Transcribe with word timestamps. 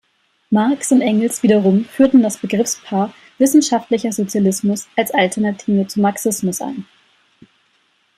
Marx 0.49 0.91
und 0.91 1.01
Engels 1.01 1.43
wiederum 1.43 1.85
führten 1.85 2.23
das 2.23 2.37
Begriffspaar 2.37 3.13
„Wissenschaftlicher 3.37 4.11
Sozialismus“ 4.11 4.87
als 4.95 5.11
Alternative 5.13 5.85
zu 5.85 5.99
„Marxismus“ 6.01 6.59
ein. 6.59 6.87